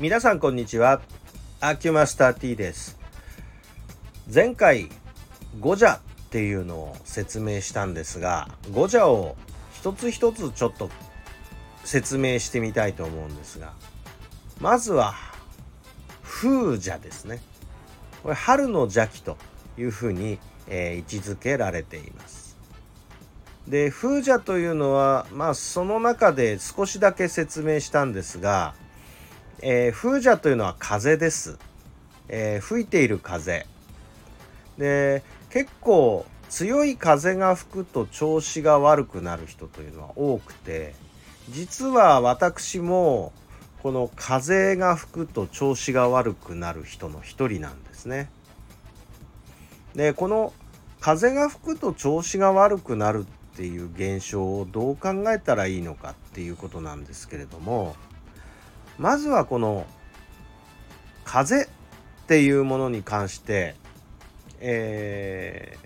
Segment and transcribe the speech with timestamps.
[0.00, 1.02] 皆さんこんにちは。
[1.60, 2.98] アキュマスター T です。
[4.34, 4.88] 前回
[5.60, 6.00] ゴジャっ
[6.30, 9.36] ていうのを説明したんですがゴジャを
[9.74, 10.88] 一つ一つちょっと
[11.84, 13.74] 説明してみたいと思うんですが
[14.58, 15.12] まずは
[16.24, 17.42] 風邪ですね。
[18.22, 19.36] これ春の邪気と
[19.76, 22.56] いうふうに、えー、位置づけられています。
[23.68, 28.74] で風邪というのはまあその中で少しだけ説明したんですが、
[29.62, 31.58] えー、風邪というのは風です、
[32.28, 33.66] えー、吹いている風
[34.78, 40.94] で結構強い風が吹くと調子が悪くなる人というのは多くて
[41.50, 43.32] 実は私も
[43.82, 48.30] この風が吹くと調子が悪くなる人の一人なんですね。
[49.94, 50.52] でこの
[51.00, 57.96] 風が吹くと調子が悪くなるっていう現象をどう考えたらいいのかっていうことなんですけれども
[59.00, 59.86] まずはこの
[61.24, 61.68] 風っ
[62.26, 63.74] ていうものに関して、
[64.60, 65.78] え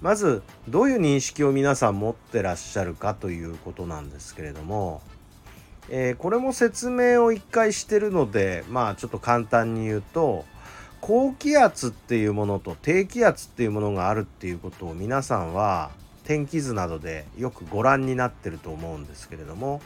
[0.00, 5.02] ー、まずどういう認識を皆さん持ってらっしゃるかということなんですけれども、
[5.90, 10.46] えー、これも説明を一回してるのでまあちょっと簡単に言うと
[11.02, 15.90] 高気圧っていうものと低気圧っていうものがあるっていうことを皆さんは
[16.24, 19.82] 天気図などでよくご覧になってると思うんですけれども、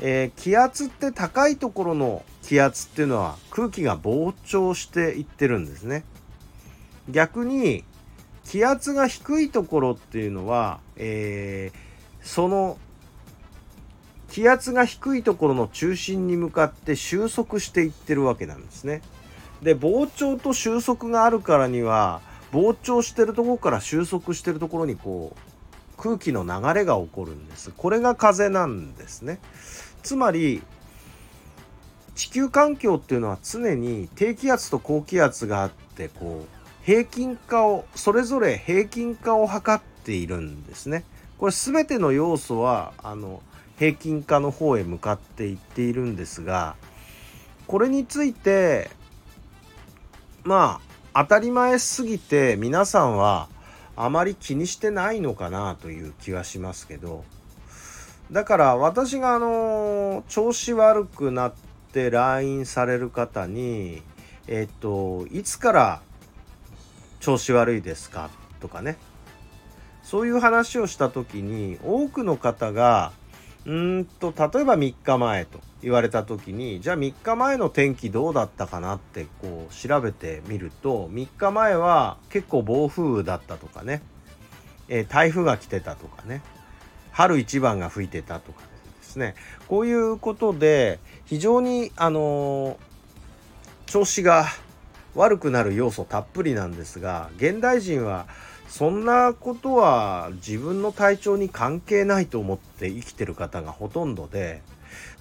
[0.00, 6.04] えー、気圧って高いところの気圧っていうのは空気が膨張していってるんですね。
[7.08, 7.84] 逆に
[8.44, 11.78] 気圧が低いところっていうのは、えー、
[12.22, 12.78] その
[14.28, 19.00] 気圧が低いところの中心に向かって収束していってるわけなんですね。
[19.62, 22.20] で膨張と収束があるからには
[22.52, 25.53] 膨張してるところから収束してるところにこう
[26.04, 27.72] 空気の流れが起こるんです。
[27.74, 29.38] これが風なんですね。
[30.02, 30.62] つまり
[32.14, 41.04] 地球環境っていうのは常に低気圧と高気圧があってこう平均化をそれぞれ平均化を図っているんですね。
[41.38, 43.40] これ全ての要素はあの
[43.78, 46.76] 平均化の方へ向かっていっているんですが
[47.66, 48.90] これについて
[50.42, 50.80] ま
[51.14, 53.48] あ当たり前すぎて皆さんは
[53.96, 57.24] あまり気にしてないのかなという気はしますけど。
[58.32, 61.54] だから私があの調子悪くなっ
[61.92, 64.02] て LINE される方に
[64.48, 66.00] えっといつから
[67.20, 68.96] 調子悪いですかとかね。
[70.02, 73.12] そういう話をした時に多くの方が
[73.64, 75.60] うんと例えば3日前と。
[75.84, 84.00] 言われた時にじゃあ3日前の天気どうだったかなってこう調べてみると3日前は結構暴風雨だったとかね、
[84.88, 86.40] えー、台風が来てたとかね。
[87.12, 89.34] 春一番が吹いてたとかですね。
[89.68, 92.78] こういうことで非常にあのー、
[93.84, 94.46] 調子が
[95.14, 98.26] 悪くなる要素たっぷりなんですが現代人は
[98.68, 104.62] そんなことは自分の体調に関係ないと思って生きてる方がほとんどで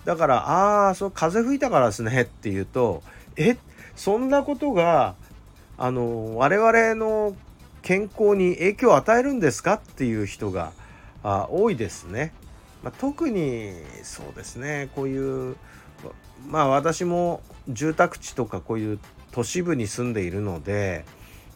[0.05, 3.03] だから「ああそ風吹いたからですね」って言うと
[3.37, 3.57] 「え
[3.95, 5.15] そんなことが
[5.77, 7.35] あの我々の
[7.81, 10.71] 健康に影響を与えるんですか?」っていう人が
[11.23, 12.33] あ多いですね。
[12.83, 13.71] まあ、特に
[14.03, 15.55] そうですねこういう
[16.49, 18.99] まあ私も住宅地とかこういう
[19.31, 21.05] 都市部に住んでいるので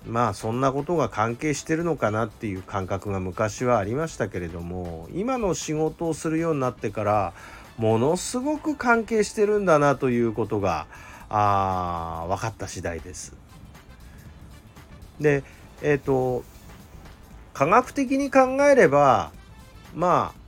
[0.06, 7.34] まあそんなことが関係してるのかなっていう感覚が昔はありましたけれども今の仕事をするようになってから
[7.78, 10.88] ものすごく関係してるんだなということが
[11.30, 13.36] あ分かった次第です。
[15.20, 15.44] で
[15.82, 16.44] えっ、ー、と
[17.54, 19.32] 科学的に考えれば
[19.96, 20.48] まあ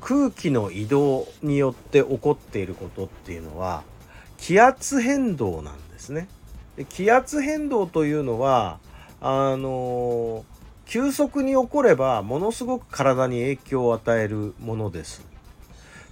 [0.00, 3.82] 空気の移動によって起こっていることっていうのは
[4.38, 6.28] 気圧変動なんですね。
[6.76, 8.78] で気圧変動というのは
[9.20, 10.44] あの
[10.84, 15.35] 急速に起こればものすごく体に影響を与えるものです。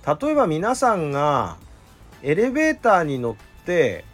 [0.07, 1.57] 例えば皆さんが
[2.23, 4.05] エレベーターに乗って、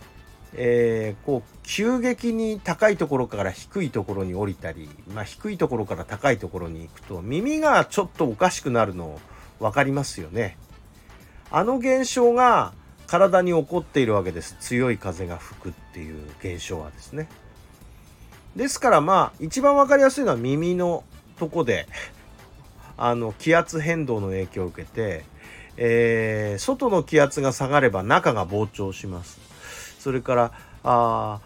[0.54, 9.20] えー、こう急激に高いところから低いところに降りたり、まあ、低いところから高いところに行くと耳がちょっとおかしくなるの
[9.58, 10.56] 分かりますよね。
[11.50, 12.72] あの現象が
[13.08, 17.28] 体に起こっているわけです強い風が吹くっていう現象はですね
[18.54, 21.02] ですからまあ一番分かりやすいのは耳の
[21.36, 21.88] とこで
[22.96, 25.24] あの気圧変動の影響を受けて、
[25.82, 29.40] えー、外の気圧が下がれば中が膨張します。
[29.98, 30.52] それから
[30.84, 31.40] あ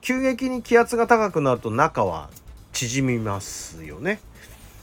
[0.00, 2.28] 急激に気圧が高くなると中は
[2.72, 4.18] 縮みますよね。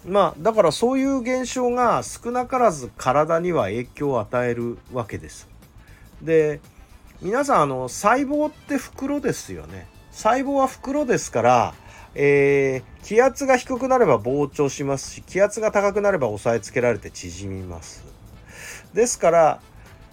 [0.08, 5.50] まあだからそういう現象が少なからず体には影響を与えるわけです。
[6.22, 6.62] で
[7.22, 9.88] 皆さんあの細胞って袋ですよね。
[10.12, 11.74] 細胞は袋ですから
[12.16, 18.13] えー、気圧が低くなれば膨張しますし気圧が高くなれば押さえつけられて縮みます。
[18.94, 19.62] ですから、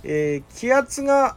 [0.04, 1.36] えー、気圧が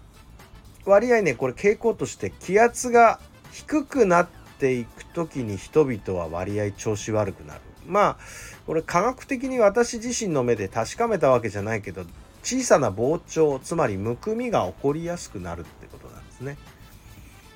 [0.86, 3.20] 割合ねこれ傾向として気圧が
[3.52, 4.28] 低くなっ
[4.60, 7.62] ていく時に人々は割合調子悪くなる。
[7.86, 8.18] まあ
[8.66, 12.06] これ科学的に私自身の目で確かめたわけじゃないけど
[12.44, 16.58] 小さな膨張つまりむくみが起こりやすくなるってことなんですね。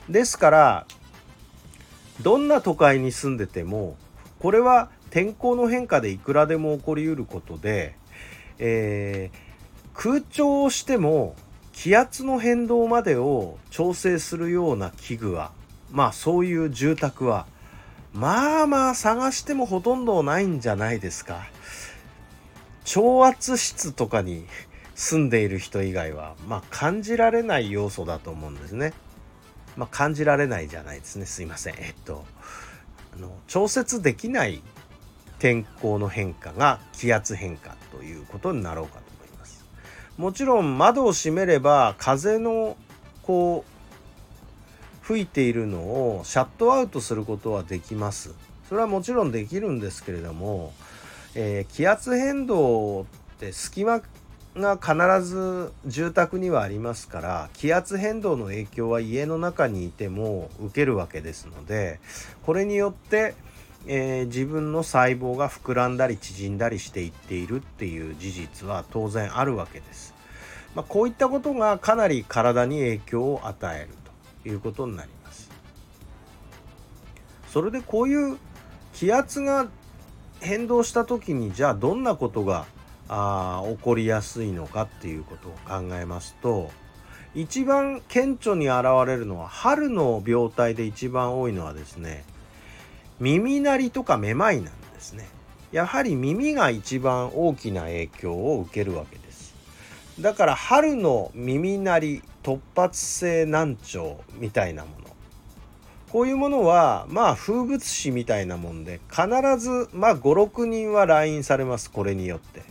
[0.09, 0.85] ですから
[2.21, 3.97] どんな都会に住んでても
[4.39, 7.95] これは天候の変化でいくらでも起こりうることで、
[8.59, 9.37] えー、
[9.93, 11.35] 空調をしても
[11.73, 15.51] 気圧の変動までを調整するような器具は
[15.91, 17.45] まあそういう住宅は
[18.13, 21.45] まあまあ探してもほとんどないんじゃないですか。
[22.83, 24.45] 超圧室とかに
[24.95, 28.93] 住んでいる人以外はまあ感じられない要素だと思うんですね。
[29.77, 32.25] まあ、感じられないじゃないですねすいませんえっと
[33.15, 34.61] あの調節できない
[35.39, 39.65] 天候の変化が気圧変化ということになろうかと思います。
[40.17, 42.77] もちろん窓を閉めれば風の
[43.23, 48.33] こう吹いているのをシャットアウトすることはできます。
[48.67, 50.73] それはもちろんできるんですけれども、
[51.35, 53.05] えー、気圧変動っ
[53.39, 54.01] て隙間
[54.55, 61.99] が必ず住宅にはありますから気圧変動の影響は家の中にいても受けるわけですので
[62.43, 63.35] これによって、
[63.87, 70.13] えー、自分の細胞が膨らんだり縮んだりしていっているっていう事実は当然あるわけです。
[70.75, 73.89] まあ、こういったことがかなり体に影響を与える
[74.43, 75.49] ということになります。
[77.47, 78.37] それでこういう
[78.93, 79.67] 気圧が
[80.41, 82.65] 変動した時にじゃあどんなことが
[83.09, 86.69] あ起こりやすいのかっていうことを考えますと
[87.35, 92.25] 一番顕著に現れるのは春の病態で一番多いのはですね
[93.19, 95.27] 耳鳴りとかめまいなんですね
[95.71, 99.55] やはり耳が一番大きな影響を受けるわけです
[100.19, 105.07] だから春の耳鳴り突発性難聴みたいなもの
[106.11, 109.27] こういうものはまあ風物詩みたいなもんで必
[109.57, 112.63] ずまあ56人は来院されますこれによって。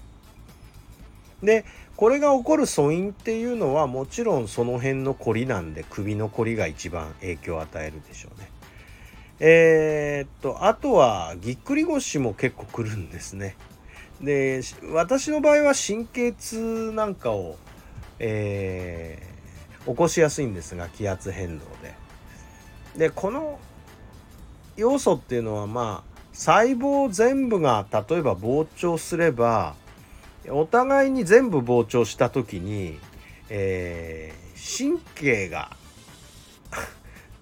[1.43, 1.67] で
[1.97, 8.51] これが起こる素因っていうのはもちろんその辺のコリなんで首のコリが一番影響を与えるでしょうね。
[9.39, 13.57] えー、っとあとはぎっくり腰も結構くるんですね。
[14.21, 14.63] で
[14.93, 17.57] 私の場合は神経痛なんかを、
[18.19, 21.95] えー、起こしやすいんですが気圧変動で。
[22.97, 23.59] でこの
[24.77, 29.75] 要素っていうのはまあ細胞全部が例えば膨張すれば
[30.49, 32.99] お互いに全部膨張した時に、
[33.51, 35.71] えー、神経が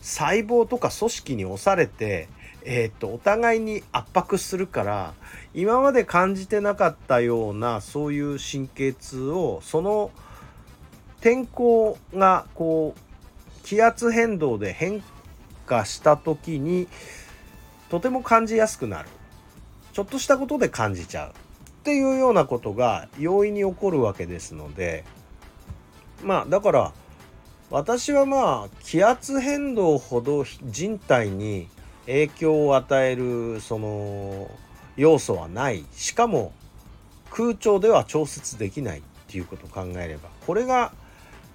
[0.05, 2.29] 細胞とか組織に押されて、
[2.63, 5.15] えー、っとお互いに圧迫するから
[5.55, 10.11] 今まで感じてなかったようなそういう神経痛をその
[11.23, 15.03] 天候がこう気圧変動で変
[15.65, 16.87] 化した時に
[17.89, 19.09] とても感じやすくなる。
[19.95, 21.31] ちょっとしたことで感じちゃう。
[21.31, 21.33] っ
[21.85, 25.05] ていうようなことが容易に起こるわけですので。
[26.23, 26.93] まあだから
[27.71, 31.69] 私はまあ気圧変動ほど人体に
[32.07, 34.51] 影響を与えるその
[34.97, 36.53] 要素はないしかも
[37.31, 40.93] 空調では調節できないっていうことを考えればこれが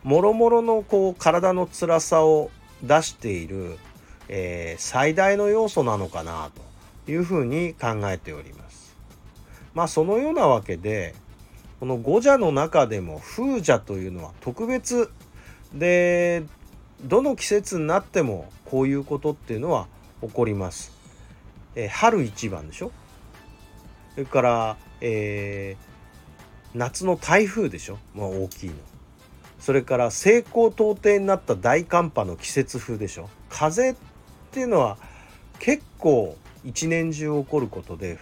[0.03, 2.49] もろもろのこう体の辛さを
[2.83, 3.77] 出している、
[4.27, 6.49] えー、最大の要素なのかな
[7.05, 8.95] というふうに考えております。
[9.73, 11.13] まあそのようなわけで
[11.79, 15.11] この五蛇の中でも風蛇というのは特別
[15.73, 16.43] で
[17.03, 19.87] どの季節になってもこういうことっていうのは
[20.21, 20.91] 起こります。
[21.75, 22.91] え、春一番でしょ？
[24.15, 28.75] それから、えー、夏の台風でしょ、まあ、大きいの。
[29.59, 33.29] それから西高東低になった大寒波の季節風でしょ？
[33.49, 33.95] 風っ
[34.51, 34.97] ていうのは
[35.59, 36.35] 結構
[36.65, 38.17] 一年中起こることで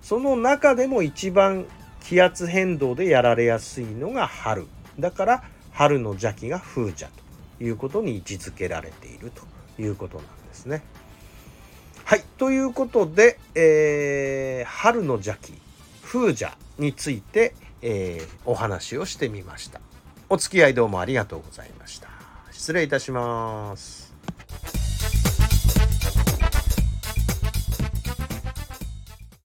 [0.00, 1.66] その中でも一番
[2.00, 4.66] 気圧変動でやられやすいのが春
[4.98, 5.42] だから
[5.76, 7.10] 春の邪気が風邪
[7.58, 9.30] ということに位置づけられている
[9.76, 10.82] ということなんですね。
[12.04, 15.52] はいということで、えー、春の邪気
[16.02, 19.80] 風邪について、えー、お話をしてみました。
[20.30, 22.08] お付き合いどうもありがとうございました。
[22.52, 24.05] 失礼いたします。